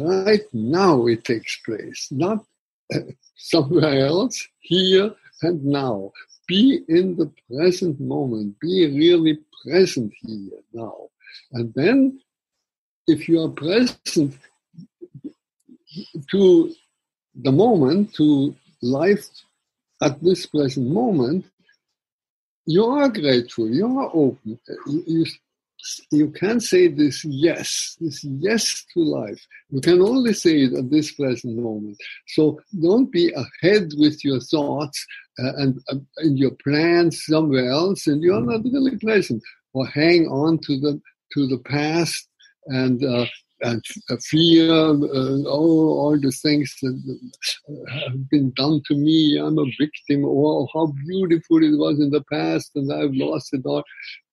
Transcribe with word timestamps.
right 0.00 0.44
now 0.52 1.06
it 1.06 1.24
takes 1.24 1.58
place, 1.64 2.08
not 2.10 2.44
uh, 2.94 3.00
somewhere 3.36 4.06
else, 4.06 4.46
here 4.60 5.14
and 5.42 5.64
now. 5.64 6.12
Be 6.46 6.80
in 6.88 7.16
the 7.16 7.32
present 7.50 8.00
moment. 8.00 8.58
Be 8.60 8.86
really 8.86 9.38
present 9.64 10.12
here 10.22 10.60
now. 10.72 11.08
And 11.52 11.72
then, 11.74 12.20
if 13.06 13.28
you 13.28 13.40
are 13.42 13.48
present 13.48 14.36
to 16.30 16.74
the 17.34 17.52
moment, 17.52 18.14
to 18.14 18.54
life 18.82 19.26
at 20.02 20.22
this 20.22 20.46
present 20.46 20.88
moment, 20.88 21.46
you 22.66 22.84
are 22.84 23.08
grateful, 23.08 23.68
you 23.68 23.98
are 23.98 24.10
open. 24.14 24.58
You, 24.86 25.26
you, 26.10 26.30
can 26.30 26.60
say 26.60 26.88
this 26.88 27.24
yes, 27.24 27.96
this 28.00 28.24
yes 28.24 28.84
to 28.94 29.00
life. 29.00 29.40
You 29.70 29.80
can 29.80 30.00
only 30.00 30.32
say 30.32 30.62
it 30.62 30.74
at 30.74 30.90
this 30.90 31.12
present 31.12 31.56
moment. 31.56 31.96
So 32.28 32.60
don't 32.80 33.10
be 33.10 33.32
ahead 33.32 33.90
with 33.96 34.24
your 34.24 34.40
thoughts 34.40 35.04
uh, 35.38 35.52
and, 35.56 35.80
uh, 35.90 35.96
and 36.18 36.38
your 36.38 36.52
plans 36.62 37.24
somewhere 37.26 37.68
else, 37.70 38.06
and 38.06 38.22
you're 38.22 38.40
not 38.40 38.64
really 38.64 38.96
present. 38.98 39.42
Or 39.72 39.86
hang 39.86 40.28
on 40.28 40.58
to 40.66 40.78
the 40.78 41.00
to 41.34 41.48
the 41.48 41.58
past 41.58 42.28
and 42.66 43.04
uh, 43.04 43.26
and 43.64 43.82
fear, 44.22 44.70
uh, 44.70 45.42
all, 45.48 45.98
all 45.98 46.18
the 46.20 46.30
things 46.30 46.76
that 46.82 47.30
have 47.90 48.28
been 48.28 48.52
done 48.56 48.82
to 48.88 48.94
me. 48.94 49.38
I'm 49.38 49.58
a 49.58 49.64
victim, 49.78 50.24
or 50.24 50.68
how 50.74 50.92
beautiful 51.06 51.62
it 51.62 51.76
was 51.76 51.98
in 51.98 52.10
the 52.10 52.24
past, 52.30 52.70
and 52.74 52.92
I've 52.92 53.14
lost 53.14 53.54
it 53.54 53.62
all. 53.64 53.82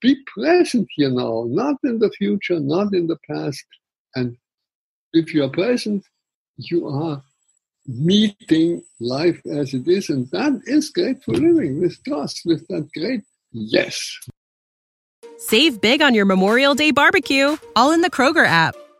Be 0.00 0.16
present 0.34 0.88
here 0.96 1.10
now, 1.10 1.44
not 1.48 1.76
in 1.84 1.98
the 1.98 2.10
future, 2.10 2.58
not 2.58 2.94
in 2.94 3.06
the 3.06 3.18
past. 3.28 3.64
And 4.14 4.36
if 5.12 5.34
you 5.34 5.44
are 5.44 5.50
present, 5.50 6.04
you 6.56 6.88
are 6.88 7.22
meeting 7.86 8.82
life 9.00 9.40
as 9.46 9.74
it 9.74 9.86
is, 9.86 10.08
and 10.08 10.30
that 10.30 10.60
is 10.66 10.90
grateful 10.90 11.34
living 11.34 11.80
with 11.80 12.02
trust, 12.04 12.42
with 12.44 12.66
that 12.68 12.88
great 12.96 13.22
yes. 13.52 14.18
Save 15.38 15.80
big 15.80 16.02
on 16.02 16.14
your 16.14 16.24
Memorial 16.24 16.74
Day 16.74 16.90
barbecue, 16.90 17.56
all 17.76 17.92
in 17.92 18.00
the 18.00 18.10
Kroger 18.10 18.46
app. 18.46 18.74